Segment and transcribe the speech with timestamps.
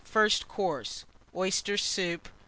[0.03, 1.05] FIRST COURSE.
[1.35, 2.27] Oyster Soup.